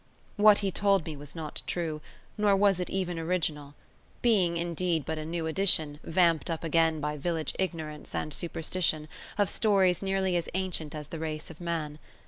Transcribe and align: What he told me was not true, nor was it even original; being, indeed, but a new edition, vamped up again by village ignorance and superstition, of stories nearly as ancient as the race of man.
What 0.35 0.57
he 0.65 0.71
told 0.71 1.05
me 1.05 1.15
was 1.15 1.35
not 1.35 1.61
true, 1.67 2.01
nor 2.35 2.55
was 2.55 2.79
it 2.79 2.89
even 2.89 3.19
original; 3.19 3.75
being, 4.23 4.57
indeed, 4.57 5.05
but 5.05 5.19
a 5.19 5.25
new 5.25 5.45
edition, 5.45 5.99
vamped 6.01 6.49
up 6.49 6.63
again 6.63 6.99
by 6.99 7.17
village 7.17 7.53
ignorance 7.59 8.15
and 8.15 8.33
superstition, 8.33 9.07
of 9.37 9.47
stories 9.47 10.01
nearly 10.01 10.35
as 10.35 10.49
ancient 10.55 10.95
as 10.95 11.09
the 11.09 11.19
race 11.19 11.51
of 11.51 11.61
man. 11.61 11.99